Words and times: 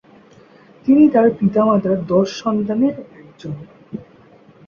তিনি 0.85 1.03
তার 1.09 1.27
পিতামাতার 1.37 1.97
দশ 2.05 2.27
সন্তানের 2.41 2.95
একজন। 3.19 3.53